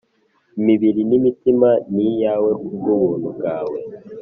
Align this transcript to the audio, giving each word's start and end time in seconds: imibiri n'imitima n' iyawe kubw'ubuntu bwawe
imibiri 0.59 1.01
n'imitima 1.09 1.69
n' 1.93 2.01
iyawe 2.07 2.51
kubw'ubuntu 2.63 3.27
bwawe 3.37 3.79